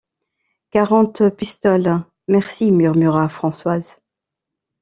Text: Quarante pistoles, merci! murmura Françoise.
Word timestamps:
Quarante 0.71 1.29
pistoles, 1.29 2.03
merci! 2.27 2.71
murmura 2.71 3.29
Françoise. 3.29 4.01